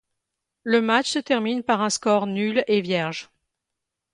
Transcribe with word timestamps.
Le 0.63 0.81
match 0.81 1.11
se 1.11 1.19
termine 1.19 1.61
par 1.61 1.83
un 1.83 1.91
score 1.91 2.25
nul 2.25 2.63
et 2.65 2.81
vierge. 2.81 3.29